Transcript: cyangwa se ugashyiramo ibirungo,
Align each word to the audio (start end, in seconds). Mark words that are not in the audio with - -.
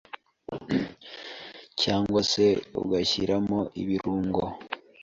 cyangwa 1.81 2.21
se 2.31 2.45
ugashyiramo 2.81 3.59
ibirungo, 3.81 4.43